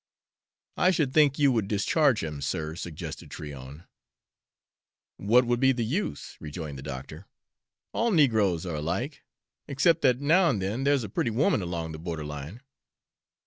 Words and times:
"I 0.77 0.89
should 0.89 1.13
think 1.13 1.37
you 1.37 1.51
would 1.51 1.67
discharge 1.67 2.23
him, 2.23 2.41
sir," 2.41 2.75
suggested 2.75 3.29
Tryon. 3.29 3.83
"What 5.17 5.45
would 5.45 5.59
be 5.59 5.73
the 5.73 5.85
use?" 5.85 6.37
rejoined 6.39 6.79
the 6.79 6.81
doctor. 6.81 7.27
"All 7.93 8.09
negroes 8.09 8.65
are 8.65 8.77
alike, 8.77 9.21
except 9.67 10.01
that 10.01 10.19
now 10.19 10.49
and 10.49 10.59
then 10.59 10.85
there's 10.85 11.03
a 11.03 11.07
pretty 11.09 11.29
woman 11.29 11.61
along 11.61 11.91
the 11.91 11.99
border 11.99 12.25
line. 12.25 12.61